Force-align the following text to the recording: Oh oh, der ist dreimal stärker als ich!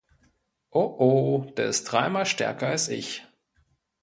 Oh 0.71 0.95
oh, 0.97 1.51
der 1.57 1.67
ist 1.67 1.83
dreimal 1.83 2.25
stärker 2.25 2.69
als 2.69 2.89
ich! 2.89 3.23